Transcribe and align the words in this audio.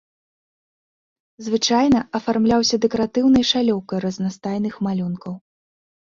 Звычайна 1.47 1.99
афармляўся 2.19 2.79
дэкаратыўнай 2.85 3.45
шалёўкай 3.51 4.01
разнастайных 4.05 4.73
малюнкаў. 4.89 5.33